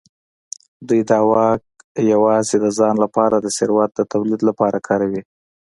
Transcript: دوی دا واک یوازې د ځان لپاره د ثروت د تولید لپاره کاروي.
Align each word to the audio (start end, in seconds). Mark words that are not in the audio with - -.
دوی 0.87 1.01
دا 1.09 1.19
واک 1.29 1.61
یوازې 2.11 2.55
د 2.59 2.65
ځان 2.77 2.95
لپاره 3.03 3.35
د 3.39 3.47
ثروت 3.57 3.91
د 3.95 3.99
تولید 4.13 4.41
لپاره 4.49 4.77
کاروي. 4.87 5.21